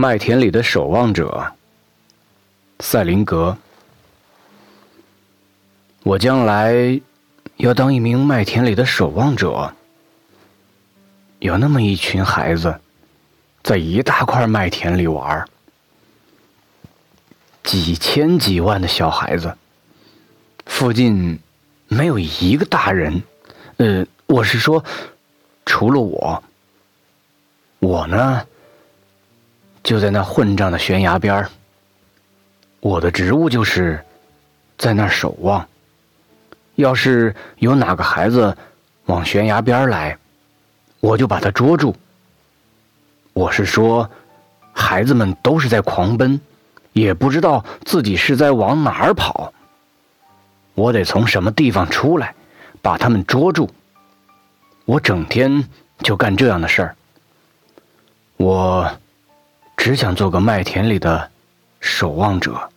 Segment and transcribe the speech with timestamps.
[0.00, 1.52] 麦田里的守望者，
[2.78, 3.58] 赛林格。
[6.04, 7.00] 我将来
[7.56, 9.74] 要当一名麦田里的守望者。
[11.40, 12.78] 有那么一群孩子，
[13.64, 15.44] 在一大块麦田里玩，
[17.64, 19.58] 几千几万的小孩子，
[20.66, 21.40] 附近
[21.88, 23.20] 没有一个大人。
[23.78, 24.84] 呃，我是说，
[25.66, 26.40] 除了我。
[27.80, 28.46] 我呢，
[29.82, 31.50] 就在那混账的悬崖边儿。
[32.80, 34.02] 我的职务就是
[34.76, 35.66] 在那儿守望。
[36.76, 38.56] 要是有哪个孩子
[39.06, 40.16] 往悬崖边来，
[41.00, 41.96] 我就把他捉住。
[43.32, 44.08] 我是说，
[44.72, 46.40] 孩子们都是在狂奔，
[46.92, 49.52] 也不知道自己是在往哪儿跑。
[50.74, 52.34] 我得从什么地方出来，
[52.80, 53.68] 把他们捉住。
[54.84, 55.68] 我整天
[56.00, 56.96] 就干这样的事儿。
[58.36, 58.88] 我
[59.88, 61.30] 只想做个麦田里的
[61.80, 62.70] 守望者。